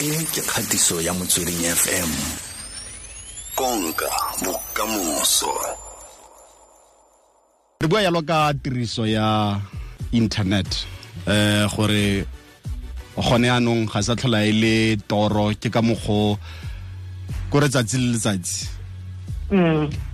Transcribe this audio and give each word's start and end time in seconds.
e 0.00 0.24
ke 0.32 0.40
kgatiso 0.40 1.00
ya 1.00 1.12
motsweding 1.12 1.60
fm 1.76 2.10
konka 3.54 4.08
bokamoso. 4.40 5.52
Re 7.80 7.88
bua 7.88 8.02
yalo 8.02 8.22
ka 8.22 8.54
tiriso 8.54 9.06
ya 9.06 9.60
internet 10.12 10.86
eh 11.26 11.68
gore 11.76 12.24
gone 13.16 13.50
anong 13.50 13.92
ga 13.92 14.00
sa 14.02 14.16
tlhola 14.16 14.40
e 14.48 14.52
le 14.52 14.96
toro 14.96 15.52
ke 15.52 15.68
ka 15.68 15.82
mogo 15.82 16.38
ko 17.50 17.60
re 17.60 17.68
tsatsi 17.68 17.98
le 18.00 18.16
letsatsi. 18.16 18.68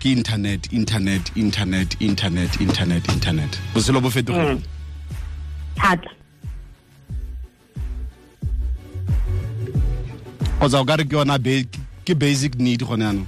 Ke 0.03 0.07
internet 0.11 0.73
internet 0.73 1.31
internet 1.37 1.95
internet 2.01 2.61
internet 2.61 3.09
internet. 3.09 3.53
Botshelo 3.73 4.03
bo 4.03 4.11
fetogile 4.11 4.59
thata 5.79 6.11
kgotsa 10.57 10.81
o 10.81 10.85
ka 10.85 10.97
re 10.97 11.05
ke 11.05 11.13
yona 11.13 11.37
ke 12.05 12.15
basic 12.17 12.57
need 12.59 12.81
gone 12.81 13.05
yanong? 13.05 13.27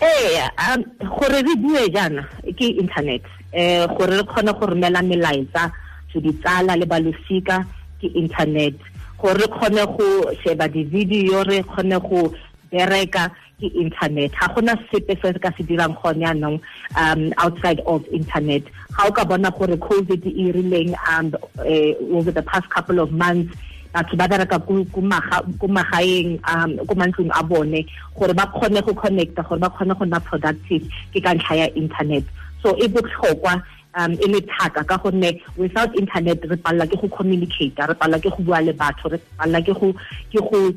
Ee 0.00 0.40
um 0.72 0.84
gore 1.20 1.42
re 1.44 1.54
bue 1.60 1.88
jaana 1.92 2.24
ke 2.56 2.72
internet 2.80 3.22
um 3.52 3.92
gore 3.96 4.16
re 4.16 4.24
kgone 4.24 4.52
go 4.58 4.66
romela 4.66 5.02
melaetsa 5.04 5.72
to 6.12 6.20
ditsala 6.20 6.76
le 6.78 6.86
balosika 6.86 7.66
ke 8.00 8.08
internet. 8.16 8.74
Gore 9.20 9.36
re 9.36 9.46
kgone 9.46 9.84
go 9.96 10.32
sheba 10.42 10.68
di-video 10.68 11.44
re 11.44 11.62
kgone 11.62 12.00
go 12.00 12.32
bereka 12.72 13.28
ke 13.60 13.68
internet. 13.76 14.32
Ga 14.40 14.48
gona 14.56 14.80
sepe 14.90 15.20
se 15.20 15.38
ka 15.38 15.52
se 15.52 15.62
dirang 15.68 15.92
gone 16.00 16.24
yanong 16.24 16.60
um 16.96 17.32
outside 17.36 17.80
of 17.84 18.08
internet. 18.08 18.64
Ga 18.96 19.08
o 19.08 19.12
ka 19.12 19.24
bona 19.24 19.50
gore 19.50 19.76
covid 19.76 20.24
e 20.24 20.48
rileng 20.48 20.96
um 21.12 21.36
eh, 21.60 21.92
over 22.10 22.32
the 22.32 22.42
past 22.42 22.70
couple 22.70 23.00
of 23.00 23.12
months 23.12 23.52
batho 23.94 24.16
ba 24.16 24.26
bereka 24.26 24.58
ko 24.58 25.66
magaeng 25.70 26.42
um 26.42 26.70
ko 26.86 26.94
mantlong 26.98 27.30
a 27.30 27.42
bone 27.46 27.86
gore 28.18 28.34
ba 28.34 28.50
kgone 28.50 28.82
go 28.82 28.92
connecta 28.94 29.46
gore 29.46 29.60
ba 29.60 29.70
kgone 29.70 29.94
go 29.94 30.04
nna 30.04 30.18
productive 30.18 30.82
ke 31.14 31.22
ka 31.22 31.34
ntlha 31.34 31.54
ya 31.56 31.66
internet. 31.78 32.24
So 32.62 32.74
e 32.74 32.88
botlhokwa 32.90 33.62
um 33.94 34.12
e 34.18 34.26
le 34.26 34.40
thata 34.42 34.82
ka 34.82 34.98
gonne 34.98 35.40
without 35.56 35.94
internet 35.94 36.42
re 36.42 36.56
palelwa 36.56 36.90
ke 36.90 36.98
go 36.98 37.08
communicate 37.08 37.78
re 37.78 37.94
palelwa 37.94 38.18
ke 38.18 38.30
go 38.34 38.42
bua 38.42 38.60
le 38.60 38.72
batho 38.72 39.14
re 39.14 39.18
palelwa 39.38 39.62
ke 39.62 39.72
go 39.78 39.92
ke 40.32 40.40
go 40.42 40.74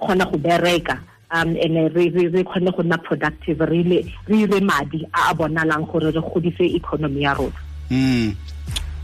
kgona 0.00 0.24
go 0.32 0.38
bereka 0.40 0.96
um 1.30 1.56
and 1.60 1.76
re 1.92 2.08
re 2.08 2.28
re 2.32 2.40
kgone 2.42 2.72
go 2.72 2.82
nna 2.82 2.96
productive 3.04 3.60
re 3.60 3.82
le 3.82 4.00
re 4.28 4.36
ire 4.48 4.60
madi 4.64 5.04
a 5.12 5.30
a 5.30 5.34
bonalang 5.34 5.84
gore 5.92 6.08
re 6.08 6.20
godise 6.24 6.64
economy 6.72 7.22
ya 7.28 7.34
rona. 7.34 7.60
Mm 7.90 8.32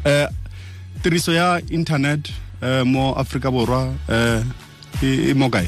eh 0.05 0.29
tiriso 1.03 1.33
ya 1.33 1.61
internet 1.71 2.33
mo 2.85 3.15
Afrika 3.19 3.51
borwa 3.51 3.91
eh 4.09 4.43
e 5.03 5.35
mo 5.35 5.51
kae? 5.51 5.67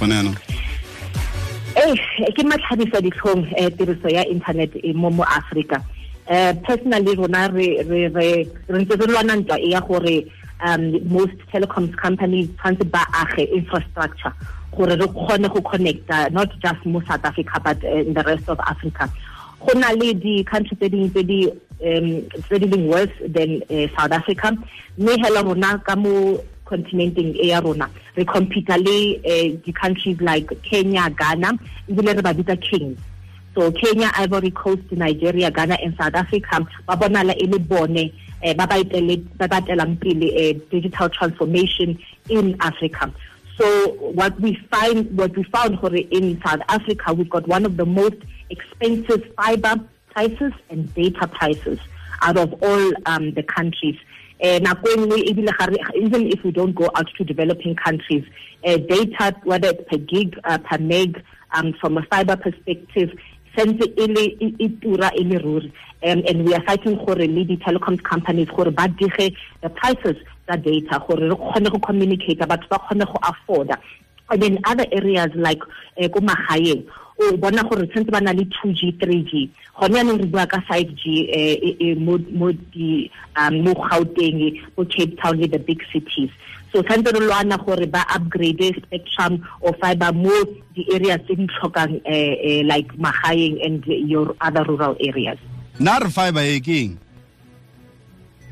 Gone 0.00 0.14
anong 0.14 0.38
eh 1.78 1.94
ke 2.34 2.42
matlhabisa 2.42 2.98
ditlhong 2.98 3.46
eh 3.54 3.70
tiriso 3.70 4.10
ya 4.10 4.26
internet 4.26 4.74
mo 4.94 5.10
mo 5.10 5.22
Africa 5.22 5.78
eh 6.26 6.52
personally 6.66 7.14
rona 7.14 7.48
re 7.48 7.82
ntse 8.66 8.94
re 8.98 9.06
lwana 9.06 9.38
ntwa 9.38 9.58
e 9.62 9.70
ya 9.70 9.80
gore 9.80 10.26
um 10.66 10.98
most 11.06 11.38
telecoms 11.52 11.94
companies 11.96 12.50
tshwanetse 12.58 12.84
ba 12.90 13.06
age 13.22 13.46
infrastructure 13.54 14.32
gore 14.74 14.96
re 14.98 15.06
kgone 15.06 15.48
go 15.48 15.60
connecta 15.62 16.30
not 16.32 16.50
just 16.58 16.82
mo 16.84 17.00
South 17.06 17.24
Africa 17.24 17.60
but 17.62 17.78
in 17.84 18.14
the 18.14 18.22
rest 18.26 18.48
of 18.48 18.58
Africa 18.66 19.06
go 19.60 19.78
na 19.78 19.90
le 19.92 20.14
di-country 20.14 20.76
tse 20.76 20.88
dingwe 20.88 21.10
tse 21.10 21.22
di 21.22 21.38
um 21.82 22.22
tse 22.46 22.58
di 22.58 22.66
leng 22.66 22.86
worse 22.88 23.14
than 23.26 23.62
uh, 23.70 23.86
South 23.96 24.12
Africa. 24.12 24.52
Mme 24.98 25.16
hela 25.22 25.42
rona 25.42 25.78
ka 25.84 25.96
mo 25.96 26.38
continenting 26.64 27.34
e 27.36 27.48
ya 27.48 27.60
rona 27.60 27.88
re 28.16 28.24
compete 28.24 28.76
le 28.78 29.16
uh, 29.24 29.56
di-countries 29.64 30.20
like 30.20 30.50
Kenya 30.62 31.08
Ghana 31.10 31.52
ebile 31.88 32.14
re 32.16 32.22
ba 32.22 32.34
bitsa 32.34 32.60
kings 32.60 32.98
so 33.54 33.72
Kenya 33.72 34.10
Ivory 34.16 34.50
Coast 34.50 34.82
Nigeria 34.92 35.50
Ghana 35.50 35.78
and 35.82 35.96
South 35.96 36.14
Africa 36.14 36.60
ba 36.86 36.94
bonala 36.96 37.32
e 37.40 37.46
le 37.46 37.58
bone 37.58 38.12
eh, 38.42 38.52
ba 38.54 38.66
ba 38.66 38.74
etele- 38.76 39.24
ba 39.38 39.48
ba 39.48 39.60
telang 39.62 39.96
pele 39.98 40.28
eh, 40.36 40.52
digital 40.70 41.08
transformation 41.08 41.98
in 42.28 42.54
Africa 42.60 43.10
so 43.58 43.92
what 44.12 44.40
we 44.40 44.54
find 44.70 45.16
what 45.16 45.36
we 45.36 45.42
found 45.44 45.78
in 46.12 46.40
South 46.44 46.60
Africa 46.68 47.12
we've 47.12 47.28
got 47.28 47.46
one 47.48 47.66
of 47.66 47.76
the 47.76 47.86
most 47.86 48.16
expensive 48.50 49.22
fiber 49.36 49.76
prices 50.10 50.52
and 50.70 50.92
data 50.94 51.26
prices 51.26 51.78
out 52.22 52.36
of 52.36 52.52
all 52.62 52.92
um, 53.06 53.32
the 53.34 53.42
countries. 53.42 53.96
Re- 54.40 54.58
even 55.96 56.26
if 56.26 56.44
we 56.44 56.50
don't 56.52 56.74
go 56.74 56.88
out 56.94 57.08
to 57.16 57.24
developing 57.24 57.74
countries 57.74 58.24
eh 58.62 58.76
data 58.76 59.34
whether 59.44 59.68
it's 59.68 59.82
per 59.88 59.98
gig 59.98 60.38
uh, 60.44 60.58
per 60.58 60.78
meg 60.78 61.22
um, 61.52 61.72
from 61.80 61.98
a 61.98 62.02
fiber 62.02 62.36
perspective 62.36 63.10
sentse 63.58 63.92
e 63.96 64.06
le 64.06 64.24
e 64.38 64.68
tura 64.80 65.10
e 65.12 65.24
le 65.24 65.38
ruri. 65.38 65.72
Um, 66.02 66.22
and 66.28 66.44
we 66.44 66.54
are 66.54 66.62
fighting 66.62 66.94
gore 67.04 67.26
le 67.26 67.44
di-telecoms 67.44 68.02
companies 68.02 68.48
gore 68.48 68.70
ba 68.70 68.86
dige 68.88 69.34
the 69.62 69.68
prices 69.68 70.16
tsa 70.46 70.56
data 70.56 71.04
gore 71.06 71.28
re 71.28 71.34
kgone 71.34 71.70
go 71.70 71.78
communicate 71.80 72.38
batho 72.38 72.68
ba 72.70 72.78
kgone 72.78 73.04
go 73.04 73.18
afforda. 73.22 73.76
And 74.30 74.42
then 74.42 74.58
other 74.64 74.86
areas 74.92 75.30
like 75.34 75.62
eh, 75.96 76.08
ko 76.08 76.20
magaeng 76.20 76.86
o 77.18 77.36
bona 77.36 77.62
gore 77.62 77.86
tshwanetse 77.86 78.12
ba 78.12 78.20
na 78.20 78.32
le 78.32 78.44
2G 78.46 78.94
3G 78.98 79.50
gone 79.78 79.94
yaanong 79.96 80.20
re 80.22 80.26
bua 80.26 80.46
ka 80.46 80.62
5G 80.70 81.02
eh, 81.26 81.58
eh, 81.58 81.76
eh, 81.80 81.94
mo 81.98 82.52
di 82.70 83.10
um, 83.34 83.62
mo 83.62 83.74
Gauteng 83.74 84.38
mo 84.76 84.84
Cape 84.86 85.18
Town 85.18 85.38
le 85.38 85.48
the 85.48 85.58
big 85.58 85.82
cities. 85.92 86.30
So 86.72 86.82
tshwanetse 86.82 87.18
re 87.18 87.26
lwana 87.26 87.58
gore 87.58 87.86
ba 87.86 88.06
upgrade 88.14 88.70
spectrum 88.86 89.42
or 89.60 89.74
fiber 89.82 90.12
mo 90.12 90.30
di 90.74 90.86
areas 90.94 91.26
tse 91.26 91.34
di 91.34 91.46
tlhokang 91.58 92.00
eh, 92.06 92.34
eh, 92.38 92.62
like 92.62 92.94
magaeng 92.94 93.58
and 93.66 93.82
your 93.86 94.36
other 94.40 94.62
rural 94.64 94.94
areas. 95.00 95.38
Na 95.78 95.98
re 95.98 96.10
fiber 96.10 96.46
e 96.46 96.60
keng 96.60 96.98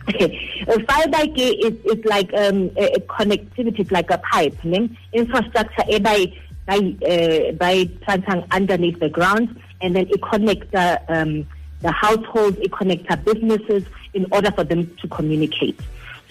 a 0.08 0.78
fiber 0.86 1.26
ke 1.34 1.46
is 1.66 1.74
is 1.84 2.04
like 2.04 2.32
um 2.34 2.70
a, 2.76 2.94
a 2.94 3.00
connectivity 3.00 3.80
it's 3.80 3.90
like 3.90 4.10
a 4.10 4.18
pipe 4.18 4.54
ne? 4.64 4.88
infrastructure 5.12 5.84
e 5.90 5.98
by 5.98 6.32
by 6.66 6.76
uh, 6.76 7.52
by 7.52 7.88
planting 8.02 8.44
underneath 8.50 8.98
the 8.98 9.08
ground 9.08 9.60
and 9.80 9.96
then 9.96 10.06
it 10.08 10.20
connects 10.22 10.70
the 10.72 11.00
um 11.08 11.46
the 11.80 11.92
households 11.92 12.58
it 12.58 12.72
connects 12.72 13.08
the 13.08 13.16
businesses 13.16 13.84
in 14.14 14.26
order 14.32 14.50
for 14.50 14.64
them 14.64 14.94
to 14.96 15.08
communicate. 15.08 15.78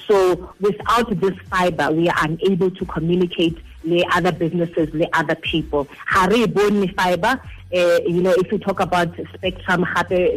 So 0.07 0.53
without 0.59 1.09
this 1.19 1.38
fiber 1.50 1.91
we 1.91 2.09
are 2.09 2.25
unable 2.25 2.72
to 2.72 2.85
communicate 2.85 3.57
with 3.85 4.03
other 4.13 4.31
businesses 4.31 4.91
with 4.91 5.07
other 5.13 5.35
people. 5.35 5.88
Ha 6.07 6.25
re 6.25 6.44
e 6.44 6.47
bone 6.47 6.88
fiber. 6.90 7.40
Uh, 7.73 8.00
you 8.06 8.22
know, 8.22 8.31
if 8.38 8.52
you 8.52 8.57
talk 8.59 8.79
about 8.79 9.09
spectrum, 9.34 9.85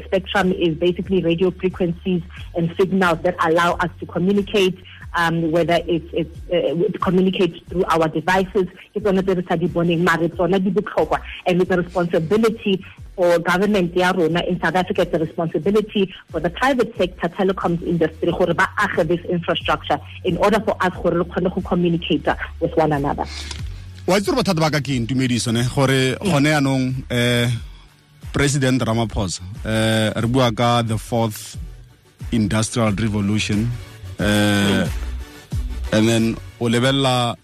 spectrum 0.07 0.53
is 0.53 0.75
basically 0.77 1.23
radio 1.23 1.51
frequencies 1.51 2.23
and 2.57 2.75
signals 2.77 3.21
that 3.21 3.37
allow 3.41 3.75
us 3.75 3.91
to 4.01 4.07
communicate, 4.07 4.77
um, 5.15 5.51
whether 5.51 5.81
it's, 5.87 6.09
it's 6.13 6.39
uh, 6.53 6.85
it 6.85 7.01
communicates 7.01 7.59
through 7.69 7.85
our 7.85 8.09
devices. 8.09 8.67
Ke 8.95 9.01
tsone 9.01 9.23
tse 9.23 9.35
re 9.35 9.45
sa 9.49 9.57
di 9.57 9.69
boneng, 9.69 10.01
mare 10.05 10.29
tsona 10.29 10.59
di 10.63 10.71
botlhokwa. 10.71 11.21
And 11.47 11.63
it's 11.63 11.71
a 11.71 11.77
responsibility 11.77 12.85
for 13.19 13.39
government 13.41 13.97
ya 13.97 14.13
rona 14.13 14.41
in 14.47 14.61
South 14.61 14.77
Africa, 14.77 15.03
it's 15.03 15.15
a 15.15 15.19
responsibility 15.19 16.15
for 16.31 16.39
the 16.39 16.51
private 16.51 16.95
sector 16.97 17.29
telecoms 17.29 17.83
industry 17.83 18.31
gore 18.31 18.55
ba 18.55 18.69
age 18.79 19.09
this 19.09 19.25
infrastructure 19.27 19.99
in 20.25 20.37
order 20.39 20.61
for 20.61 20.77
us 20.81 20.95
gore 21.03 21.19
re 21.19 21.25
kgone 21.25 21.53
go 21.53 21.61
communicate 21.63 22.27
with 22.61 22.75
one 22.77 22.93
another. 22.93 23.27
wa 24.07 24.17
itse 24.17 24.31
gore 24.31 24.39
bothata 24.39 24.61
ba 24.63 24.71
ka 24.71 24.81
ke 24.81 24.95
eng 24.95 25.07
tumediso 25.07 25.53
ne 25.53 25.67
gore 25.67 26.15
gone 26.23 26.47
yaanong 26.49 26.85
eh 27.11 27.51
president 28.33 28.81
ramaphosa 28.81 29.43
eh 29.67 30.15
re 30.15 30.29
bua 30.31 30.53
ka 30.55 30.83
the 30.83 30.97
fourth 30.97 31.59
industrial 32.33 32.95
revolution 32.95 33.67
eh 34.19 34.89
and 35.93 36.09
then 36.09 36.37
o 36.61 36.69
lebelela 36.69 37.37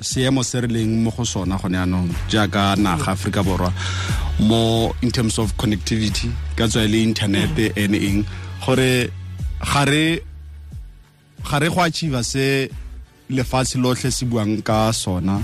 seemo 0.00 0.44
se 0.44 0.60
re 0.60 0.68
leng 0.68 1.02
mo 1.02 1.10
go 1.10 1.24
sona 1.24 1.58
gone 1.58 1.74
yaanong 1.74 2.10
jaaka 2.28 2.76
naga 2.76 3.12
aforika 3.12 3.42
borwa. 3.42 3.72
Mo 4.40 4.92
in 5.02 5.10
terms 5.10 5.38
of 5.38 5.56
connectivity 5.56 6.30
ka 6.56 6.64
tswa 6.66 6.84
e 6.84 6.88
le 6.88 7.02
internet 7.02 7.58
and 7.76 7.94
eng. 7.94 8.24
Gore 8.64 9.10
ga 9.64 9.84
re 9.84 10.22
go 11.68 11.80
achieve 11.80 12.22
se 12.24 12.70
lefatshe 13.30 13.76
lotlhe 13.78 14.12
se 14.12 14.26
buang 14.26 14.62
ka 14.64 14.90
sona 14.92 15.40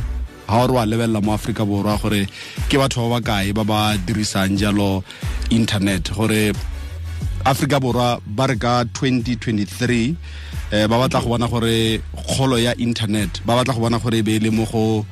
ga 0.48 0.62
o 0.62 0.66
re 0.66 0.72
wa 0.72 0.84
lebelela 0.84 1.22
mo 1.22 1.32
aforika 1.32 1.64
borwa 1.64 2.00
gore 2.00 2.26
ke 2.68 2.78
batho 2.78 3.08
ba 3.08 3.20
ba 3.20 3.26
kae 3.26 3.52
ba 3.52 3.64
ba 3.64 3.96
dirisang 3.96 4.56
jalo 4.58 5.04
internet. 5.50 6.10
Gore 6.12 6.52
aforika 7.44 7.80
borwa 7.80 8.20
ba 8.26 8.46
re 8.46 8.56
ka 8.56 8.84
2023 8.84 10.16
eh, 10.72 10.86
ba 10.86 10.98
batla 10.98 11.20
go 11.22 11.28
bona 11.28 11.48
gore 11.48 12.00
kgolo 12.14 12.56
ya 12.60 12.74
internet 12.78 13.40
ba 13.46 13.56
batla 13.56 13.74
go 13.74 13.80
bona 13.80 13.98
gore 13.98 14.18
e 14.18 14.22
be 14.22 14.38
le 14.38 14.50
mo 14.50 14.64
go 14.64 15.06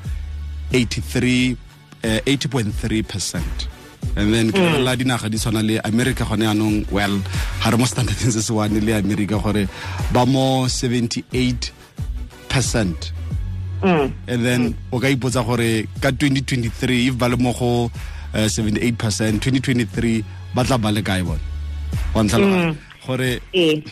83 0.73 1.57
eh, 2.03 2.21
80.3 2.27 3.09
percent. 3.09 3.69
And 4.17 4.33
then 4.33 4.51
ke 4.53 4.57
la 4.57 4.95
dinaga 4.97 5.29
di 5.31 5.37
tshwana 5.37 5.67
le 5.67 5.81
america 5.85 6.25
gone 6.25 6.45
yaanong 6.47 6.91
well 6.93 7.19
ga 7.63 7.71
re 7.71 7.77
mo 7.77 7.85
standardeng 7.85 8.33
se 8.33 8.81
le 8.81 8.93
america 8.93 9.39
gore 9.39 9.69
ba 10.13 10.27
mo 10.27 10.67
78 10.67 11.73
percent. 12.49 13.13
Mm. 13.83 14.11
and 14.27 14.41
then 14.45 14.75
o 14.91 14.99
ka 14.99 15.07
ipotsa 15.13 15.45
gore 15.45 15.85
ka 16.01 16.09
2023 16.09 17.09
if 17.09 17.19
ba 17.19 17.29
le 17.29 17.37
mo 17.37 17.53
go 17.53 17.91
uh, 18.33 18.49
78 18.49 18.97
percent 18.97 19.37
2023 19.45 20.25
ba 20.57 20.65
tla 20.65 20.79
ba 20.81 20.89
le 20.89 21.05
kae 21.05 21.21
bone 21.21 21.45
wa 22.17 22.25
ntlhaloganya 22.25 22.73
gore 23.05 23.41
ee 23.53 23.85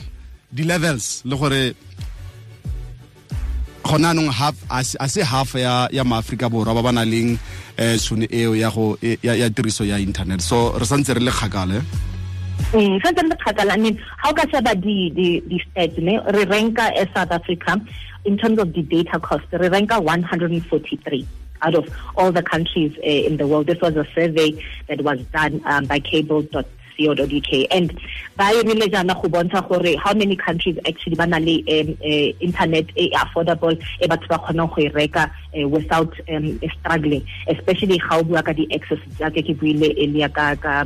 di-levels 0.54 1.22
le 1.26 1.36
gore 1.36 1.62
gona 3.82 4.10
anong 4.14 4.30
half 4.32 4.56
a 4.70 4.82
se- 5.08 5.22
half 5.22 5.54
ya 5.54 5.88
ya 5.92 6.04
maaforika 6.04 6.48
borwa 6.48 6.74
ba 6.74 6.82
ba 6.82 6.92
na 6.92 7.04
leng 7.04 7.36
um 7.78 7.96
tšhono 7.98 8.26
eo 8.30 8.54
ya 8.54 8.70
go 8.70 8.96
ya 9.02 9.50
tiriso 9.50 9.84
ya 9.84 9.98
internet. 9.98 10.40
So 10.40 10.72
re 10.78 10.86
santse 10.86 11.14
re 11.14 11.20
le 11.20 11.30
kgakale 11.30 11.82
Mm, 12.72 12.98
santse 13.02 13.20
re 13.22 13.28
le 13.28 13.36
kgakala. 13.36 13.72
I 13.74 13.76
mean 13.76 13.98
how 14.16 14.32
ka 14.32 14.46
sheba 14.50 14.74
di 14.74 15.10
di 15.10 15.40
di 15.40 15.58
stats 15.66 15.98
ne 15.98 16.18
re 16.32 16.44
ranka 16.46 16.86
as 16.96 17.08
south 17.14 17.30
africa 17.32 17.80
in 18.24 18.38
terms 18.38 18.58
of 18.58 18.72
the 18.72 18.82
data 18.82 19.18
cost. 19.20 19.44
Re 19.52 19.68
ranka 19.68 20.00
143 20.00 21.26
out 21.62 21.74
of 21.74 21.88
all 22.16 22.32
the 22.32 22.42
countries 22.42 22.92
uh, 22.98 23.26
in 23.28 23.36
the 23.36 23.46
world. 23.46 23.66
This 23.66 23.80
was 23.80 23.96
a 23.96 24.06
survey 24.14 24.52
that 24.88 25.00
was 25.02 25.20
done 25.32 25.60
um, 25.66 25.84
by 25.86 25.98
cable.co.uk 26.96 27.66
and 27.70 27.92
ba 28.36 28.44
irile 28.44 28.90
jana 28.90 29.14
go 29.14 29.28
bontsha 29.28 29.66
gore 29.68 29.96
how 29.98 30.14
many 30.14 30.36
countries 30.36 30.78
actually 30.86 31.16
ba 31.16 31.26
na 31.26 31.38
le 31.38 31.56
um, 31.68 31.96
uh, 32.02 32.30
internet 32.40 32.86
e 32.96 33.10
affordable 33.22 33.72
e 34.00 34.08
batho 34.08 34.28
ba 34.28 34.38
kgonang 34.38 34.74
go 34.74 34.82
e 34.82 34.88
reka 34.88 35.30
uh, 35.58 35.68
without 35.68 36.12
um, 36.28 36.60
struggling 36.78 37.24
especially 37.48 37.98
ga 37.98 38.18
o 38.18 38.22
bua 38.22 38.42
ka 38.42 38.52
di-access 38.52 38.98
jaaka 39.18 39.42
ke 39.42 39.56
buile 39.56 39.90
earlier 39.98 40.28
ka 40.28 40.54
ka 40.56 40.84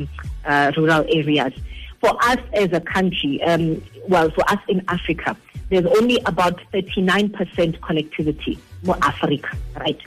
rural 0.77 1.05
areas 1.13 1.53
for 2.01 2.17
us 2.25 2.39
as 2.55 2.73
a 2.73 2.81
country 2.81 3.43
um, 3.43 3.83
well 4.09 4.31
for 4.31 4.45
us 4.51 4.61
in 4.69 4.83
africa 4.89 5.37
there's 5.71 5.85
only 5.85 6.17
about 6.25 6.57
39% 6.73 7.29
connectivity 7.81 8.57
more 8.83 8.97
Africa, 9.03 9.57
right? 9.77 10.01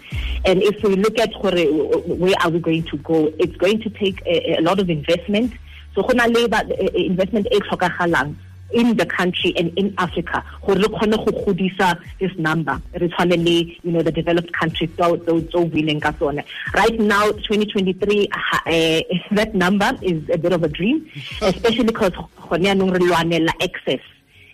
And 0.45 0.62
if 0.62 0.81
we 0.83 0.95
look 0.95 1.19
at 1.19 1.31
where 1.42 2.36
are 2.42 2.50
we 2.50 2.59
going 2.59 2.83
to 2.83 2.97
go, 2.97 3.31
it's 3.38 3.56
going 3.57 3.81
to 3.81 3.89
take 3.89 4.21
a, 4.25 4.57
a 4.57 4.62
lot 4.62 4.80
of 4.80 4.89
investment. 4.89 5.54
So 5.96 6.04
go 6.04 6.14
na 6.14 6.26
le 6.26 6.48
eh, 6.48 7.06
investment 7.06 7.48
e 7.52 7.60
tlhokagalang 7.60 8.36
in 8.74 8.96
the 8.96 9.06
country 9.06 9.54
and 9.58 9.78
in 9.78 9.94
Africa 9.98 10.44
gore 10.66 10.76
re 10.76 10.84
kgone 10.84 11.18
go 11.26 11.32
godisa 11.44 12.00
this 12.20 12.32
number. 12.38 12.82
Re 12.94 13.08
tshwane 13.10 13.38
le 13.44 13.76
you 13.84 13.92
know 13.92 14.02
the 14.02 14.12
developed 14.12 14.54
countries 14.54 14.90
tso 14.96 15.18
buileng 15.18 16.02
ka 16.02 16.12
tsone. 16.12 16.44
Right 16.74 17.00
now 17.00 17.32
2023 17.32 18.30
ha- 18.32 18.64
eh, 18.68 19.02
that 19.32 19.54
number 19.54 19.92
is 20.02 20.24
a 20.30 20.38
bit 20.38 20.54
of 20.54 20.64
a 20.64 20.70
dream 20.70 21.10
especially 21.42 21.84
because 21.86 22.14
gone 22.14 22.64
yaanong 22.64 22.94
re 22.94 23.00
lwanela 23.00 23.52
access 23.62 24.00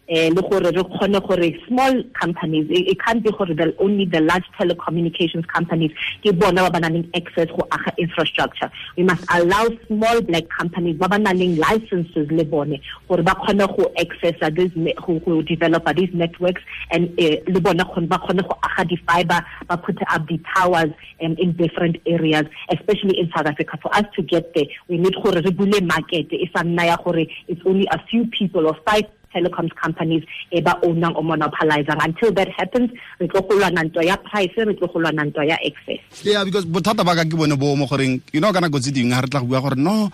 eh 0.07 0.29
le 0.29 0.41
gore 0.41 0.71
re 0.71 0.83
kgone 0.83 1.19
gore 1.19 1.59
small 1.67 2.03
companies 2.19 2.65
it, 2.69 2.97
can't 3.03 3.21
be 3.23 3.31
gore 3.31 3.53
the, 3.53 3.75
only 3.79 4.05
the 4.05 4.21
large 4.21 4.45
telecommunications 4.57 5.45
companies 5.47 5.91
ke 6.23 6.31
bona 6.31 6.63
ba 6.63 6.71
ba 6.71 6.79
nang 6.79 7.09
access 7.13 7.47
go 7.49 7.67
aga 7.71 7.91
infrastructure. 7.97 8.71
We 8.95 9.03
must 9.03 9.25
allow 9.29 9.67
small 9.87 10.21
black 10.21 10.47
companies 10.49 10.97
ba 10.97 11.09
ba 11.09 11.19
nang 11.19 11.57
licenses 11.57 12.31
le 12.31 12.45
bone 12.45 12.79
gore 13.09 13.21
ba 13.21 13.35
kgone 13.35 13.67
go 13.75 13.91
access 13.99 14.35
this 14.55 14.71
go, 15.05 15.19
go 15.19 15.41
develop 15.41 15.83
these 15.95 16.13
networks 16.13 16.61
and 16.91 17.13
eh, 17.19 17.41
le 17.47 17.59
bona 17.59 17.83
kgone- 17.83 18.07
ba 18.07 18.17
kgone 18.19 18.47
go 18.47 18.57
aga 18.63 18.85
di 18.87 18.95
fiber 19.07 19.43
ba 19.67 19.77
put 19.77 19.97
up 20.09 20.25
the 20.27 20.39
towers 20.55 20.91
um, 21.21 21.35
in 21.37 21.51
different 21.53 21.97
areas 22.05 22.45
especially 22.71 23.19
in 23.19 23.29
South 23.35 23.45
Africa. 23.45 23.77
For 23.81 23.93
us 23.93 24.05
to 24.15 24.21
get 24.21 24.53
there 24.53 24.65
we 24.87 24.97
need 24.97 25.15
gore 25.21 25.33
re 25.33 25.51
bule 25.51 25.81
market 25.81 26.31
e 26.31 26.49
sa 26.55 26.63
nna 26.63 26.85
ya 26.85 26.97
gore 27.03 27.27
it's 27.47 27.61
only 27.65 27.87
a 27.91 27.99
few 28.07 28.25
people 28.27 28.67
or 28.67 28.77
five 28.87 29.03
telecoms 29.37 29.73
companies 29.77 30.25
e 30.49 30.57
ba 30.65 30.73
ownang 30.81 31.13
o 31.13 31.21
monopolizing 31.21 32.01
until 32.01 32.33
that 32.33 32.49
happens 32.57 32.89
re 33.21 33.29
tlo 33.29 33.45
go 33.45 33.53
lwana 33.61 33.85
ntwa 33.85 34.01
ya 34.01 34.17
price 34.17 34.57
re 34.57 34.73
tlo 34.73 34.89
go 34.89 34.97
lwana 34.97 35.29
ntwa 35.29 35.45
ya 35.45 35.57
access. 35.61 36.01
Yeah 36.25 36.41
because 36.41 36.65
bothata 36.65 37.05
ba 37.05 37.13
ka 37.13 37.29
ke 37.29 37.37
bone 37.37 37.53
bo 37.53 37.77
mo 37.77 37.85
goreng 37.85 38.17
you 38.33 38.41
know 38.41 38.49
ka 38.49 38.57
nako 38.57 38.81
tse 38.81 38.89
dingwe 38.89 39.13
ga 39.13 39.21
re 39.21 39.29
tla 39.29 39.45
go 39.45 39.53
bua 39.53 39.61
gore 39.61 39.77
no 39.77 40.09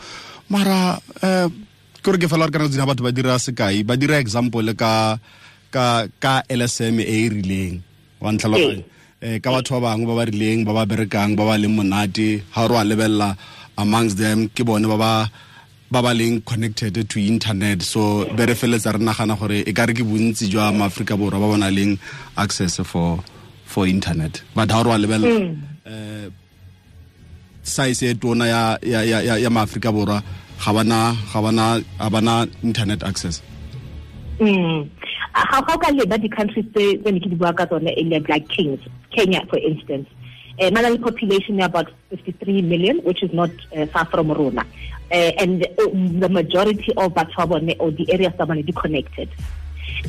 mara 0.51 0.99
um 1.23 1.47
ke 2.03 2.03
gore 2.03 2.19
ke 2.19 2.27
fela 2.27 2.51
gore 2.51 2.51
ka 2.51 2.59
nako 2.59 2.71
tse 2.75 2.83
batho 2.83 3.03
ba 3.07 3.15
dira 3.15 3.39
sekai 3.39 3.87
ba 3.87 3.95
dira 3.95 4.19
example 4.19 4.67
ka 4.75 5.15
ka 5.71 6.11
ka 6.19 6.43
lsm 6.51 6.99
e 6.99 7.07
e 7.07 7.29
rileng. 7.31 7.75
Wa 8.19 8.35
ntlhaloganya 8.35 8.91
eh 9.23 9.39
ka 9.39 9.49
batho 9.55 9.79
ba 9.79 9.95
bangwe 9.95 10.05
ba 10.11 10.15
ba 10.19 10.27
rileng 10.27 10.67
ba 10.67 10.75
ba 10.75 10.83
berekang 10.83 11.31
ba 11.39 11.47
ba 11.47 11.55
leng 11.55 11.71
monate 11.79 12.43
ga 12.43 12.67
re 12.67 12.73
wa 12.75 12.83
lebelela 12.83 13.29
amongst 13.79 14.19
them 14.19 14.51
ke 14.51 14.67
bone 14.67 14.83
ba 14.83 14.97
ba 14.99 15.11
ba 15.91 16.01
ba 16.01 16.13
leng 16.13 16.43
connected 16.45 17.09
to 17.09 17.19
internet. 17.19 17.81
So 17.81 18.25
be 18.35 18.45
re 18.45 18.53
feletsa 18.53 18.93
re 18.93 18.99
nagana 18.99 19.37
gore 19.37 19.63
e 19.65 19.73
ka 19.73 19.85
re 19.85 19.93
ke 19.93 20.03
bontsi 20.03 20.49
jwa 20.49 20.71
maaforika 20.73 21.17
borwa 21.17 21.39
ba 21.39 21.47
ba 21.53 21.57
na 21.57 21.69
leng 21.69 21.99
access 22.37 22.77
for 22.81 23.23
for 23.65 23.87
internet. 23.87 24.41
But 24.55 24.69
ga 24.69 24.81
re 24.81 24.89
wa 24.89 24.97
lebelela 24.97 25.57
eh 25.85 26.29
size 27.63 28.03
e 28.03 28.13
tona 28.15 28.47
ya 28.47 28.77
ya 28.81 29.01
ya 29.01 29.19
ya, 29.21 29.35
ya 29.37 29.49
maaforika 29.49 29.91
borwa 29.91 30.23
ga 30.59 30.73
bana 30.73 31.15
ga 31.31 31.41
bana 31.41 31.81
ga 31.99 32.09
bana 32.09 32.47
internet 32.63 33.03
access. 33.03 33.41
Mm 34.39 34.89
how 35.33 35.63
how 35.65 35.77
ka 35.77 35.89
leba 35.91 36.19
di 36.21 36.29
countries 36.29 36.65
tse 36.73 36.97
tse 37.01 37.11
ne 37.11 37.19
ke 37.19 37.29
di 37.29 37.35
bua 37.35 37.53
ka 37.53 37.65
tsone 37.65 37.89
e 37.97 38.03
like 38.29 38.47
kings 38.49 38.79
Kenya 39.09 39.41
for 39.49 39.57
instance 39.57 40.07
uh, 40.59 40.69
Malawi 40.69 41.01
population 41.01 41.59
is 41.59 41.65
about 41.65 41.91
53 42.09 42.61
million, 42.61 42.97
which 42.99 43.23
is 43.23 43.33
not 43.33 43.49
uh, 43.75 43.85
far 43.87 44.05
from 44.05 44.31
Rona. 44.31 44.65
Uh, 45.11 45.31
and 45.37 45.63
uh, 45.63 45.85
the 46.19 46.29
majority 46.29 46.93
of 46.97 47.13
Batswabone 47.13 47.75
or 47.79 47.91
the 47.91 48.11
areas 48.11 48.33
are 48.39 48.81
connected. 48.81 49.29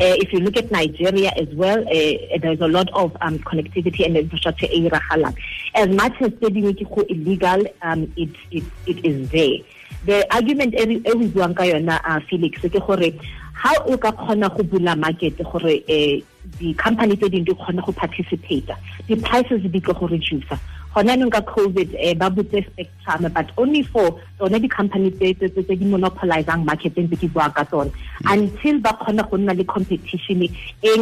Uh, 0.00 0.16
if 0.18 0.32
you 0.32 0.40
look 0.40 0.56
at 0.56 0.70
Nigeria 0.70 1.30
as 1.36 1.48
well, 1.54 1.84
there's 1.84 2.60
a 2.60 2.68
lot 2.68 2.90
of 2.94 3.16
um, 3.20 3.38
connectivity 3.40 4.04
and 4.04 4.16
infrastructure 4.16 4.66
in 4.72 4.84
Rahala. 4.84 5.36
As 5.74 5.88
much 5.88 6.14
as 6.20 6.32
studying 6.38 6.76
illegal, 7.08 7.64
um, 7.82 8.12
it, 8.16 8.30
it, 8.50 8.64
it 8.86 9.04
is 9.04 9.28
there. 9.30 9.58
The 10.04 10.26
argument 10.34 10.74
e 10.74 10.84
re 10.84 10.96
e 10.96 11.12
re 11.16 11.28
buang 11.28 11.56
uh, 11.56 12.20
Felix 12.28 12.60
ke 12.60 12.68
gore 12.76 13.12
how 13.64 13.74
o 13.88 13.96
ka 13.96 14.12
kgona 14.12 14.54
go 14.56 14.62
bula 14.62 14.94
market 14.94 15.38
gore 15.50 15.74
eh 15.88 16.20
di 16.60 16.74
company 16.74 17.16
tse 17.16 17.28
dingwe 17.32 17.48
di 17.48 17.54
kgone 17.60 17.80
go 17.86 17.92
participate 17.92 18.70
the 19.08 19.16
prices 19.28 19.62
di 19.74 19.80
tlo 19.80 19.94
go 19.98 20.06
reduce 20.06 20.58
gona 20.94 21.16
neng 21.18 21.30
ka 21.30 21.40
covid 21.40 21.96
eh 21.98 22.12
ba 22.14 22.28
butse 22.30 22.60
spectrum 22.66 23.32
but 23.32 23.48
only 23.58 23.82
for 23.82 24.20
tsone 24.38 24.60
di-company 24.60 25.10
tse 25.10 25.48
tse 25.48 25.74
di 25.80 25.86
monopolizang 25.94 26.62
market 26.68 26.94
tse 26.94 27.16
ke 27.16 27.26
bua 27.32 27.48
ka 27.50 27.64
tsone. 27.64 27.90
Until 28.28 28.78
ba 28.84 28.92
kgona 29.00 29.24
go 29.30 29.36
nna 29.36 29.56
le 29.56 29.64
competition 29.64 30.44
e 30.44 30.92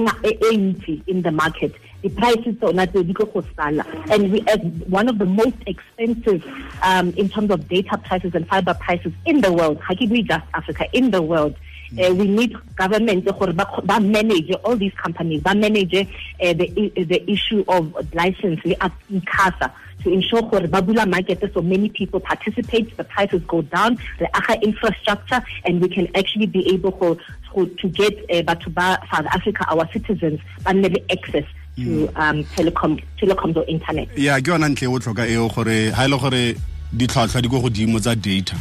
ntsi 0.56 1.02
in 1.06 1.22
the 1.22 1.32
market 1.32 1.74
the 2.00 2.08
prices 2.08 2.56
tsona 2.62 2.86
tse 2.86 3.02
di 3.02 3.12
tlo 3.12 3.26
go 3.34 3.44
sala. 3.56 3.84
And 4.08 4.32
we 4.32 4.40
as 4.48 4.62
one 4.88 5.08
of 5.10 5.18
the 5.18 5.26
most 5.26 5.58
expensive 5.66 6.46
um, 6.82 7.10
in 7.18 7.28
terms 7.28 7.50
of 7.50 7.68
data 7.68 7.98
prices 7.98 8.34
and 8.34 8.48
fiber 8.48 8.72
prices 8.72 9.12
in 9.26 9.42
the 9.42 9.52
world 9.52 9.76
ha 9.82 9.98
ke 9.98 10.08
bue 10.08 10.22
just 10.22 10.46
africa 10.54 10.88
in 10.92 11.10
the 11.10 11.20
world 11.20 11.52
uh, 11.98 12.14
we 12.14 12.26
need 12.26 12.56
government 12.76 13.24
ba 13.24 13.66
ba 13.84 14.00
manage 14.00 14.50
all 14.64 14.76
these 14.76 14.94
companies 14.94 15.42
ba 15.42 15.54
manage 15.54 15.94
uh, 15.94 16.52
the 16.52 16.92
the 16.96 17.30
issue 17.30 17.64
of 17.68 17.92
license 18.14 18.60
le 18.64 18.74
ICASA 18.76 19.72
to 20.02 20.10
ensure 20.10 20.42
gore 20.42 20.66
ba 20.66 20.82
bula 20.82 21.06
market 21.06 21.42
so 21.54 21.62
many 21.62 21.88
people 21.88 22.20
participate 22.20 22.96
the 22.96 23.04
prices 23.04 23.42
go 23.46 23.62
down 23.62 23.98
the 24.18 24.28
aga 24.36 24.60
infrastructure 24.62 25.42
and 25.64 25.80
we 25.80 25.88
can 25.88 26.08
actually 26.14 26.46
be 26.46 26.66
able 26.74 26.92
to 26.92 27.18
to, 27.54 27.66
to 27.76 27.88
get 27.88 28.14
uh, 28.30 28.42
batho 28.42 28.72
ba 28.74 28.98
South 29.12 29.26
Africa 29.26 29.64
our 29.68 29.88
citizens 29.92 30.40
le 30.66 30.88
access 31.10 31.44
to 31.76 32.08
um, 32.16 32.44
telecom 32.44 33.02
telecoms 33.18 33.56
or 33.56 33.64
internet. 33.64 34.08
Ya 34.16 34.40
ke 34.40 34.48
yona 34.48 34.68
ntle 34.68 34.88
o 34.88 34.98
tlhoka 34.98 35.26
eo 35.28 35.48
gore 35.48 35.90
ga 35.90 36.04
e 36.04 36.08
le 36.08 36.18
gore 36.18 36.56
ditlhwatlhwa 36.92 37.42
di 37.42 37.48
ko 37.48 37.60
godimo 37.60 38.00
tsa 38.00 38.14
data 38.14 38.56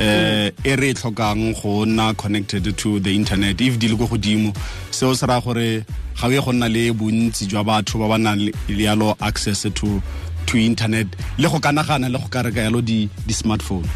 eh 0.00 0.50
e 0.64 0.76
re 0.76 0.90
e 0.90 0.94
tlhokang 0.94 1.54
go 1.60 1.84
nna 1.84 2.16
connected 2.16 2.76
to 2.76 3.00
the 3.00 3.14
internet 3.14 3.60
if 3.60 3.78
di 3.78 3.88
le 3.88 3.96
ko 3.96 4.06
godimo. 4.06 4.54
Seo 4.90 5.14
se 5.14 5.26
raya 5.26 5.42
gore 5.42 5.84
ga 6.20 6.26
o 6.26 6.30
ye 6.30 6.40
go 6.40 6.52
nna 6.52 6.68
le 6.68 6.92
bontsi 6.92 7.46
jwa 7.46 7.64
batho 7.64 7.98
ba 7.98 8.08
ba 8.08 8.18
nang 8.18 8.38
le 8.38 8.52
yalo 8.68 9.16
access 9.20 9.62
to 9.62 10.02
to 10.46 10.56
internet 10.56 11.06
le 11.38 11.48
go 11.48 11.58
kanagana 11.58 12.10
le 12.10 12.18
go 12.18 12.28
ka 12.28 12.42
reka 12.42 12.60
yalo 12.60 12.84
di 12.84 13.08
di 13.26 13.34
smartphone. 13.34 13.86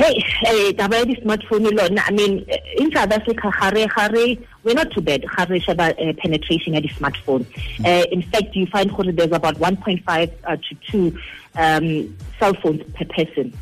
Hey, 0.00 0.24
eh, 0.46 0.72
taba 0.72 0.96
ya 0.96 1.04
di-smartphone 1.04 1.68
le 1.68 1.76
yone, 1.76 1.98
I 1.98 2.10
mean, 2.12 2.42
eh, 2.48 2.56
in 2.78 2.90
South 2.90 3.12
Africa, 3.12 3.52
gare, 3.60 3.86
gare, 3.86 4.34
we're 4.64 4.72
not 4.72 4.90
too 4.92 5.02
bad, 5.02 5.26
gare 5.36 5.60
sheba 5.60 5.92
uh, 5.92 6.14
penetration 6.14 6.72
ya 6.72 6.80
di-smartphone. 6.80 7.44
Uh, 7.84 8.06
in 8.10 8.22
fact, 8.22 8.56
you 8.56 8.64
find 8.66 8.90
gore 8.96 9.12
there's 9.12 9.30
about 9.32 9.56
1.5 9.56 10.32
uh, 10.44 10.56
to 10.56 10.74
2 10.90 11.18
um, 11.56 12.16
cell 12.38 12.54
phones 12.54 12.82
per 12.94 13.04
person. 13.06 13.52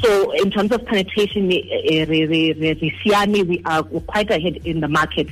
So 0.00 0.30
in 0.32 0.50
terms 0.50 0.72
of 0.72 0.86
penetration, 0.86 1.52
eh, 1.52 2.06
re, 2.08 2.24
re, 2.24 2.52
re, 2.54 2.72
re 2.72 3.42
we 3.42 3.60
are 3.66 3.82
quite 3.82 4.30
ahead 4.30 4.56
in 4.64 4.80
the 4.80 4.88
market. 4.88 5.28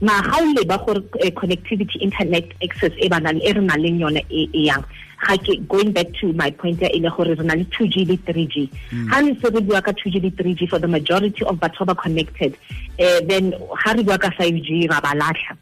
Ma 0.00 0.22
ha 0.22 0.38
o 0.40 0.54
leba 0.54 0.78
gore 0.84 1.00
connectivity, 1.32 2.00
internet 2.00 2.50
access 2.62 2.92
e 2.96 3.08
ba 3.08 3.20
nang 3.20 3.42
e 3.42 3.52
re 3.52 3.60
nang 3.60 3.80
le 3.82 3.88
yone 3.90 4.22
e 4.30 4.48
yang. 4.52 4.84
ga 5.24 5.36
ke 5.36 5.56
going 5.68 5.92
back 5.92 6.12
to 6.20 6.32
my 6.32 6.50
point 6.50 6.80
ya 6.80 6.88
e 6.92 7.00
le 7.00 7.10
gore 7.16 7.34
re 7.34 7.44
na 7.44 7.54
le 7.54 7.64
2G 7.76 8.06
le 8.08 8.16
3G 8.28 8.68
ha 9.10 9.20
ntse 9.24 9.52
re 9.54 9.60
bua 9.60 9.80
ka 9.80 9.92
2G 10.00 10.22
le 10.24 10.30
3G 10.40 10.68
for 10.68 10.78
the 10.78 10.88
majority 10.88 11.44
of 11.44 11.56
batho 11.62 11.86
ba 11.86 11.94
ba 11.94 12.02
connected 12.02 12.56
eh 12.98 13.20
then 13.30 13.52
ha 13.84 13.92
re 13.92 14.02
bua 14.02 14.18
ka 14.18 14.30
5G 14.40 14.90
ra 14.90 15.00
ba 15.00 15.14
latlha 15.22 15.56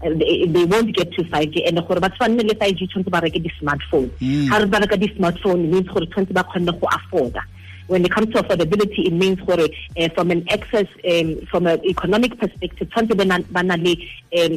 they, 0.00 0.46
they 0.46 0.64
won't 0.64 0.94
get 0.94 1.12
to 1.12 1.22
5G 1.24 1.66
and 1.66 1.76
gore 1.86 2.00
ba 2.00 2.10
tshwanne 2.10 2.42
le 2.42 2.54
5G 2.54 2.88
tshwanetse 2.88 3.10
ba 3.10 3.20
reke 3.20 3.42
di-smartphone. 3.42 4.10
Ha 4.50 4.58
re 4.58 4.66
ba 4.66 4.78
reka 4.80 4.96
di-smartphone 4.96 5.68
means 5.70 5.88
gore 5.88 6.06
tshwanetse 6.06 6.32
ba 6.32 6.44
kgonne 6.44 6.72
go 6.80 6.86
afforda. 6.86 7.42
When 7.88 8.04
it 8.04 8.10
comes 8.12 8.32
to 8.34 8.42
affordability 8.42 9.06
it 9.06 9.12
means 9.12 9.40
gore 9.40 9.68
uh, 9.98 10.08
from 10.14 10.30
an 10.30 10.46
access 10.50 10.86
um, 11.10 11.44
from 11.46 11.66
an 11.66 11.84
economic 11.84 12.38
perspective 12.38 12.88
tshwanetse 12.90 13.50
ba 13.50 13.62
na 13.62 13.74
le 13.74 13.96
um, 14.38 14.52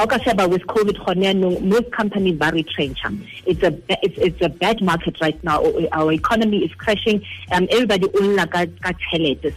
mebereko 0.00 0.06
how 0.06 0.06
ka 0.06 0.18
sheba 0.18 0.48
with 0.48 0.62
covid 0.66 0.96
gone 1.04 1.68
most 1.68 1.90
companies 1.92 2.40
are 2.40 2.52
retrenching 2.52 3.26
it's 3.46 3.62
a 3.62 3.72
it's, 4.02 4.18
it's 4.18 4.42
a 4.42 4.48
bad 4.48 4.80
market 4.80 5.20
right 5.20 5.42
now. 5.42 5.62
Our 5.92 6.12
economy 6.12 6.64
is 6.64 6.72
crashing 6.74 7.24
um 7.52 7.66
everybody 7.70 8.06
only 8.20 8.36
ka 8.46 8.66
ka 8.80 8.92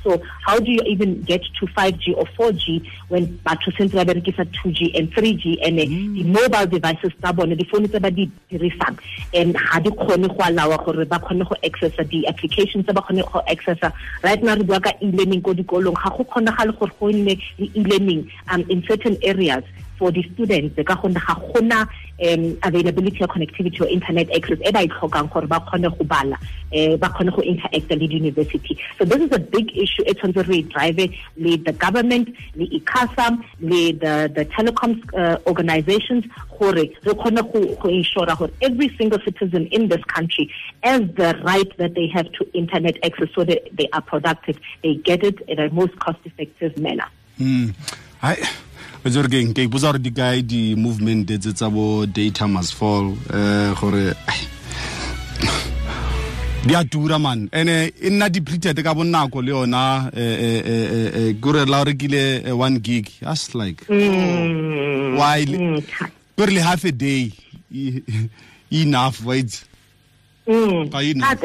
so 0.03 0.21
how 0.45 0.59
do 0.59 0.71
you 0.71 0.81
even 0.85 1.21
get 1.21 1.41
to 1.59 1.67
5G 1.67 2.17
or 2.17 2.25
4G 2.25 2.89
when 3.09 3.27
batho 3.45 3.71
sentse 3.77 3.93
ba 3.93 4.05
berekisa 4.05 4.45
2G 4.45 4.97
and 4.97 5.11
3G 5.13 5.59
and 5.65 5.77
mm. 5.77 6.15
the 6.15 6.23
mobile 6.23 6.65
devices 6.65 7.11
tsa 7.21 7.33
bone 7.33 7.55
di 7.55 7.63
phone 7.65 7.87
tse 7.87 7.99
ba 7.99 8.09
di 8.09 8.29
dirisang 8.49 8.97
and 9.33 9.53
ga 9.53 9.79
di 9.79 9.89
kgone 9.89 10.27
go 10.27 10.43
alawa 10.43 10.83
gore 10.83 11.05
ba 11.05 11.19
kgone 11.19 11.47
go 11.47 11.55
access 11.63 11.93
di 12.09 12.25
applications 12.27 12.85
tse 12.85 12.93
ba 12.93 13.01
kgone 13.01 13.23
go 13.31 13.41
access 13.47 13.77
right 14.23 14.41
now 14.43 14.55
re 14.55 14.63
bua 14.63 14.79
ka 14.79 14.91
e-learning 15.01 15.41
ko 15.41 15.53
dikolong 15.53 15.95
ga 15.95 16.09
go 16.09 16.23
kgonagale 16.23 16.73
gore 16.79 16.91
go 16.99 17.07
nne 17.11 17.37
e-learning 17.59 18.27
um 18.49 18.65
in 18.69 18.81
certain 18.83 19.17
areas 19.21 19.63
for 20.03 20.11
the 20.11 20.23
students 20.33 20.75
ka 20.87 20.95
gonne 21.01 21.15
ga 21.15 21.33
gona 21.47 21.79
um 22.27 22.43
availability 22.69 23.21
of 23.23 23.29
connectivity 23.33 23.79
or 23.83 23.87
internet 23.97 24.27
access 24.37 24.59
e 24.67 24.71
ba 24.75 24.81
e 24.83 24.89
tlhokang 24.93 25.29
gore 25.31 25.47
ba 25.47 25.59
kgone 25.67 25.87
go 25.97 26.03
bala 26.13 26.37
um 26.79 26.97
ba 27.03 27.07
kgone 27.13 27.31
go 27.35 27.41
interact 27.51 27.93
le 28.01 28.07
university 28.15 28.77
so 28.97 29.05
this 29.05 29.21
is 29.27 29.31
a 29.31 29.39
big 29.55 29.71
issue 29.85 30.03
e 30.11 30.13
tshwanetse 30.17 30.43
re 30.49 30.59
drive 30.73 30.99
le 31.45 31.55
the 31.69 31.73
government 31.85 32.27
le 32.59 32.67
icasa 32.79 33.29
le 33.71 33.81
the 34.03 34.13
the 34.35 34.43
telecoms 34.57 34.99
uh, 35.21 35.37
organizations 35.53 36.27
gore 36.57 36.75
re 36.75 36.85
kgone 37.21 37.41
go 37.53 37.89
ensure 37.95 38.35
gore 38.41 38.51
every 38.69 38.89
single 38.99 39.23
citizen 39.29 39.67
in 39.67 39.87
this 39.87 40.03
country 40.15 40.51
has 40.83 41.01
the 41.21 41.31
right 41.49 41.71
that 41.77 41.95
they 41.95 42.07
have 42.17 42.29
to 42.39 42.49
internet 42.63 42.99
access 43.07 43.29
so 43.39 43.45
that 43.45 43.63
they 43.79 43.87
are 43.93 44.03
productive 44.13 44.59
they 44.83 44.95
get 45.11 45.23
it 45.23 45.39
in 45.47 45.59
a 45.59 45.69
most 45.81 45.97
cost 46.05 46.19
effective 46.25 46.77
manner 46.87 47.07
mm. 47.39 47.73
I 48.21 48.37
etse 49.03 49.15
gore 49.19 49.27
keng 49.27 49.51
ke 49.51 49.63
ipotsa 49.67 49.89
gore 49.91 49.99
di 49.99 50.11
kae 50.15 50.41
di-movement 50.47 51.27
tse 51.27 51.51
tsa 51.51 51.67
bo 51.69 52.05
data 52.05 52.47
must 52.47 52.71
fall 52.73 53.11
um 53.11 53.75
gore 53.75 54.15
di 56.63 56.73
a 56.73 56.83
tura 56.87 57.19
man 57.19 57.49
ene 57.51 57.91
e 57.99 58.09
nna 58.09 58.29
depleted 58.31 58.79
ka 58.79 58.93
bonako 58.95 59.41
le 59.43 59.51
yona 59.51 60.07
ke 60.07 61.35
gore 61.43 61.65
la 61.67 61.81
o 61.83 61.83
rekile 61.83 62.47
one 62.55 62.79
gig 62.79 63.11
just 63.19 63.51
like 63.59 63.83
mm. 63.91 65.19
why 65.19 65.43
mm, 65.43 65.83
ke 66.39 66.47
le 66.47 66.63
half 66.63 66.85
a 66.87 66.91
day 66.95 67.27
enough 68.71 69.19
right 69.27 69.51
mm. 70.47 70.87
enough 71.03 71.43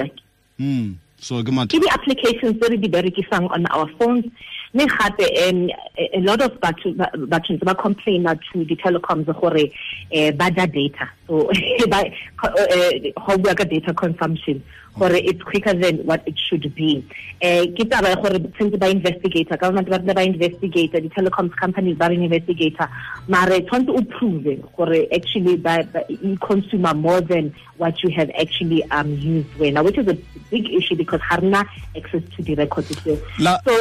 mm. 0.62 0.94
so 1.18 1.42
ke 1.42 1.50
ke 1.50 1.82
di-applications 1.82 2.54
tse 2.54 2.70
re 2.70 2.78
di 2.78 2.86
berekisang 2.86 3.50
on 3.50 3.66
our 3.74 3.90
phones 3.98 4.30
mme 4.74 4.86
gape 4.86 5.24
um 5.48 5.70
a 5.96 6.20
lot 6.20 6.40
of 6.42 6.52
batho 6.60 6.94
batho 7.28 7.58
ba 7.64 7.74
complaina 7.74 8.38
to 8.52 8.64
the 8.64 8.76
telecoms 8.76 9.26
gore 9.40 9.72
eh 10.10 10.30
ba 10.32 10.50
ja 10.50 10.66
data. 10.66 11.10
So 11.26 11.50
go 13.26 13.36
bua 13.38 13.54
ka 13.54 13.64
data 13.64 13.94
consumption 13.94 14.62
gore 14.98 15.14
it's 15.14 15.42
quicker 15.42 15.74
than 15.74 15.98
what 16.04 16.22
it 16.26 16.38
should 16.38 16.74
be. 16.74 17.04
Eh 17.40 17.66
ke 17.76 17.88
taba 17.88 18.14
gore 18.20 18.38
since 18.58 18.76
ba 18.76 18.90
investigator 18.90 19.56
government 19.56 19.88
ba 19.88 19.98
ba 19.98 20.22
investigator 20.22 21.00
the 21.00 21.08
telecoms 21.08 21.54
companies 21.56 21.96
ba 21.96 22.10
investigator. 22.10 22.88
Mare 23.28 23.60
tshwanetse 23.62 23.94
o 23.94 24.02
prove 24.02 24.60
gore 24.76 25.06
actually 25.14 25.56
ba 25.56 25.86
you 26.08 26.36
consumer 26.38 26.94
more 26.94 27.20
than 27.20 27.54
what 27.76 28.02
you 28.02 28.10
have 28.10 28.30
actually 28.30 28.82
um 28.90 29.14
used 29.14 29.54
when 29.56 29.74
now, 29.74 29.82
which 29.82 29.98
is 29.98 30.08
a 30.08 30.18
big 30.50 30.68
issue 30.70 30.96
because 30.96 31.20
harna 31.20 31.64
access 31.96 32.22
to 32.34 32.42
the 32.42 32.54
records 32.54 32.88
so 33.04 33.72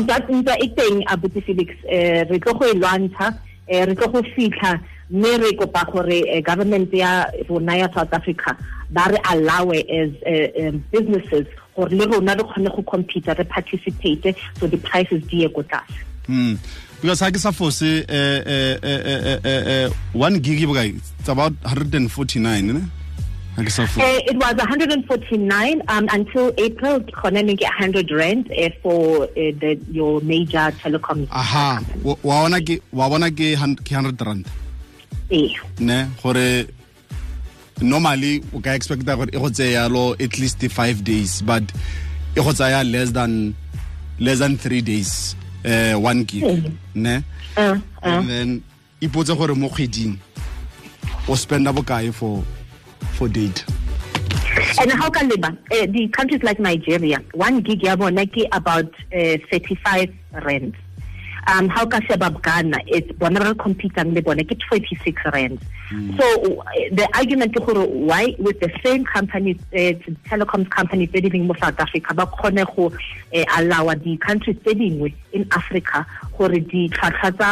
nta 0.00 0.16
nta 0.28 0.54
e 0.60 0.68
teng 0.76 1.02
abuti 1.06 1.42
felix 1.44 1.74
eh 1.88 2.24
re 2.28 2.38
tlo 2.38 2.58
go 2.58 2.66
e 2.66 2.74
lwantsha 2.74 3.38
eh 3.68 3.84
re 3.84 3.94
tlo 3.94 4.12
go 4.12 4.22
fitlha 4.34 4.80
mme 5.10 5.38
re 5.42 5.52
kopa 5.56 5.84
gore 5.90 6.42
government 6.42 6.92
ya 6.92 7.24
rona 7.48 7.76
ya 7.76 7.88
south 7.94 8.12
africa 8.12 8.56
ba 8.90 9.08
re 9.10 9.18
allow 9.30 9.70
as 9.70 10.10
uh, 10.26 10.68
um, 10.68 10.84
businesses 10.90 11.46
gore 11.76 11.90
le 11.90 12.06
rona 12.06 12.34
re 12.34 12.42
kgone 12.42 12.70
go 12.76 12.82
compete 12.82 13.28
re 13.38 13.44
participate 13.44 14.36
so 14.58 14.66
the 14.66 14.76
prices 14.78 15.22
di 15.30 15.42
ye 15.42 15.48
ko 15.48 15.62
tlase 15.62 16.02
mm 16.28 16.58
because 17.00 17.20
ha 17.20 17.30
ke 17.30 17.38
sa 17.38 17.52
force 17.52 17.82
eh 18.08 19.88
1 20.14 20.40
gig 20.40 20.62
e 20.62 20.66
bokae 20.66 20.96
it's 20.96 21.28
about 21.28 21.52
149 21.62 22.72
ne 22.72 22.84
Uh, 23.56 23.62
it 23.62 24.34
was 24.34 24.54
149 24.56 25.82
um, 25.86 26.08
until 26.10 26.52
April. 26.58 26.98
Konene 27.00 27.54
100 27.56 28.10
rand 28.10 28.50
uh, 28.50 28.68
for 28.82 29.24
uh, 29.24 29.28
the, 29.34 29.78
your 29.92 30.20
major 30.22 30.74
telecom. 30.82 31.28
Aha, 31.30 31.80
wa 32.02 32.16
bona 32.22 32.60
ke 32.60 32.82
wa 32.92 33.08
ke 33.30 33.54
100 33.54 34.26
rand. 34.26 34.46
Eh. 35.30 35.54
Ne, 35.78 36.10
gore 36.20 36.66
normally 37.80 38.42
o 38.54 38.60
ka 38.60 38.74
expecta 38.74 39.16
gore 39.16 39.30
e 39.32 39.38
go 39.38 39.50
tseya 39.50 39.88
lo 39.88 40.12
at 40.12 40.38
least 40.38 40.58
5 40.62 41.02
days 41.04 41.42
but 41.42 41.62
e 42.36 42.40
go 42.40 42.52
tsaya 42.52 42.84
less 42.84 43.12
than 43.12 43.54
less 44.18 44.38
than 44.38 44.56
3 44.56 44.80
days 44.80 45.36
uh, 45.64 45.98
1 45.98 46.24
gig 46.24 46.44
mm. 46.44 46.72
ne 46.94 47.22
uh, 47.56 47.62
uh. 47.62 47.78
and 48.02 48.28
then 48.28 48.62
ipotse 49.00 49.34
gore 49.36 49.54
mo 49.54 49.68
kgweding 49.68 50.18
o 51.28 51.36
spenda 51.36 51.72
bokae 51.72 52.12
for 52.12 52.42
for 53.12 53.28
data 53.28 53.64
and 54.80 54.92
how 54.92 55.10
can 55.10 55.28
liba 55.28 55.48
uh, 55.48 55.86
the 55.90 56.08
countries 56.08 56.42
like 56.42 56.60
nigeria 56.60 57.18
one 57.34 57.60
gig 57.60 57.82
ya 57.82 57.96
bona 57.96 58.26
about 58.52 58.92
uh, 59.12 59.36
35 59.50 60.10
rand 60.44 60.74
um 61.46 61.68
how 61.68 61.84
ka 61.86 62.00
sheba 62.00 62.30
ghana 62.42 62.78
it's 62.86 63.10
bona 63.18 63.40
re 63.40 63.54
competing 63.54 64.14
le 64.14 64.22
bona 64.22 64.44
ke 64.44 64.56
26 64.56 65.32
rand 65.32 65.58
mm. 65.90 66.16
so 66.18 66.26
the 66.92 67.08
argument 67.14 67.54
ke 67.54 67.60
gore 67.66 67.86
why 67.86 68.34
with 68.38 68.58
the 68.60 68.70
same 68.84 69.04
company 69.04 69.52
uh, 69.74 69.92
telecoms 70.30 70.68
company 70.70 71.06
tse 71.06 71.28
di 71.28 71.40
mo 71.40 71.54
south 71.60 71.78
africa 71.80 72.14
ba 72.14 72.26
kgone 72.26 72.64
go 72.74 72.86
uh, 72.88 73.44
allow 73.58 73.92
the 73.94 74.16
countries 74.18 74.56
tse 74.64 74.74
dingwe 74.74 75.12
in 75.32 75.46
africa 75.52 76.06
gore 76.38 76.60
di 76.60 76.88
tlhwatlhwa 76.88 77.32
tsa 77.38 77.50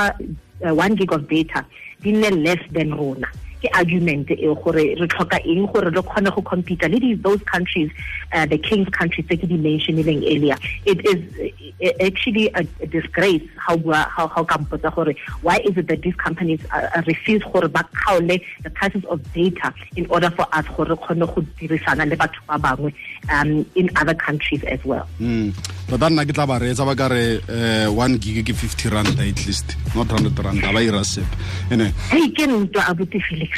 uh, 0.64 0.74
one 0.74 0.94
gig 0.96 1.12
of 1.12 1.28
data 1.28 1.64
di 2.00 2.12
nne 2.12 2.30
less 2.42 2.62
than 2.72 2.94
rona 2.94 3.28
ke 3.62 3.70
argument 3.78 4.30
e 4.30 4.46
gore 4.62 4.84
re 5.00 5.06
tlhoka 5.06 5.38
eng 5.46 5.66
gore 5.72 5.90
re 5.90 6.02
kgone 6.02 6.30
go 6.34 6.42
compete 6.42 6.88
le 6.90 7.14
those 7.22 7.42
countries 7.44 7.90
uh, 8.32 8.46
the 8.46 8.58
king's 8.58 8.88
countries 8.88 9.26
tse 9.26 9.36
ke 9.36 9.46
di 9.46 9.56
mentioning 9.56 10.24
earlier. 10.24 10.56
It 10.84 11.04
is 11.06 11.20
uh, 11.40 12.06
actually 12.06 12.50
a, 12.54 12.66
a 12.82 12.86
disgrace 12.86 13.46
how 13.56 13.78
how 14.16 14.26
how 14.26 14.44
kampotsa 14.44 14.94
gore 14.94 15.14
why 15.42 15.58
is 15.68 15.76
it 15.76 15.86
that 15.86 16.02
these 16.02 16.16
companies 16.16 16.60
uh, 16.72 17.02
refuse 17.06 17.42
gore 17.52 17.68
ba 17.68 17.86
kgaole 17.94 18.42
the 18.62 18.70
prices 18.70 19.04
of 19.06 19.22
data 19.32 19.72
in 19.96 20.06
order 20.10 20.30
for 20.30 20.46
us 20.52 20.66
gore 20.76 20.90
re 20.90 20.96
kgone 20.96 21.26
go 21.34 21.46
dirisana 21.60 22.08
le 22.08 22.16
batho 22.16 22.42
ba 22.48 22.58
bangwe 22.58 22.92
um 23.30 23.64
in 23.74 23.88
other 23.96 24.14
countries 24.14 24.64
as 24.64 24.84
well. 24.84 25.06
Mm 25.20 25.54
tota 25.92 26.08
nna 26.08 26.24
ke 26.24 26.32
tla 26.32 26.46
ba 26.48 26.56
reetsa 26.56 26.86
ba 26.88 26.94
ka 26.96 27.06
re 27.12 27.36
uh, 27.36 27.88
1 27.92 28.16
gig 28.16 28.40
ke 28.48 28.54
50 28.56 28.88
rand 28.94 29.12
at 29.20 29.40
least 29.44 29.76
not 29.92 30.08
100 30.08 30.32
rand 30.40 30.64
ba 30.64 30.80
ira 30.80 31.04
sep 31.04 31.28
ene 31.68 31.92
hey 32.08 32.30
ke 32.32 32.48
ntwa 32.48 32.86
abuti 32.88 33.20
felix 33.28 33.51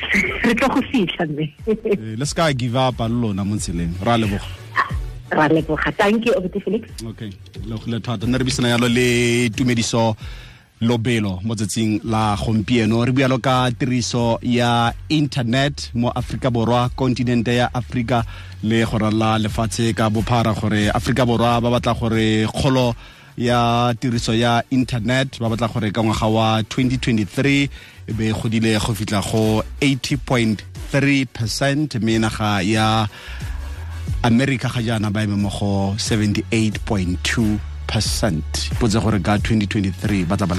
re 0.44 0.54
tlo 0.54 0.68
go 0.68 0.82
fitlha 0.82 1.26
mme. 1.26 1.52
Le 1.66 2.16
le 2.16 2.26
ka 2.34 2.52
give 2.52 2.76
up 2.76 3.00
a 3.00 3.08
lona 3.08 3.44
mo 3.44 3.56
tseleng. 3.56 3.94
Ra 4.04 4.16
leboga. 4.16 4.46
Ra 5.30 5.48
leboga. 5.48 5.92
Thank 5.96 6.26
you 6.26 6.32
obete 6.32 6.62
felix. 6.62 6.88
Okay. 7.04 7.30
Le 7.64 7.76
go 7.76 7.84
le 7.86 8.00
thata. 8.00 8.26
Nne 8.26 8.38
re 8.38 8.44
bisana 8.44 8.68
yalo 8.68 8.88
le 8.88 9.48
tumediso 9.50 10.16
lobelo 10.80 11.40
mo 11.44 11.54
tsatsing 11.54 12.00
la 12.04 12.36
gompieno. 12.36 13.04
Re 13.04 13.12
bualo 13.12 13.38
ka 13.38 13.70
tiriso 13.70 14.38
ya 14.42 14.92
internet 15.08 15.90
mo 15.94 16.10
Afrika 16.10 16.50
borwa 16.50 16.90
kontinente 16.96 17.54
ya 17.54 17.70
Afrika 17.74 18.24
le 18.62 18.84
go 18.84 18.98
la 18.98 19.38
lefatshe 19.38 19.94
ka 19.94 20.10
bophara 20.10 20.54
gore 20.54 20.90
Afrika 20.90 21.24
borwa 21.24 21.60
ba 21.60 21.70
batla 21.70 21.94
gore 21.94 22.46
kgolo 22.46 22.94
ya 23.36 23.94
tiriso 23.98 24.34
ya 24.34 24.62
internet 24.70 25.38
ba 25.40 25.48
batla 25.48 25.68
gore 25.68 25.90
ka 25.90 26.02
ngwaga 26.02 26.26
wa 26.26 26.60
2023 26.62 27.68
e 28.06 28.12
be 28.12 28.32
godile 28.32 28.78
go 28.78 28.94
fitla 28.94 29.20
go 29.20 29.62
80.3 29.80 31.26
percent 31.26 31.94
mme 31.96 32.18
naga 32.18 32.62
ya 32.62 33.08
america 34.22 34.68
ga 34.68 34.82
jaana 34.82 35.10
ba 35.10 35.22
eme 35.22 35.36
mo 35.36 35.48
go 35.48 35.94
78.2 35.98 37.74
percent. 37.86 38.70
Ipotse 38.72 38.98
gore 38.98 39.20
ka 39.22 39.38
2023 39.38 40.26
ba 40.26 40.36
tla 40.36 40.46
ba 40.46 40.56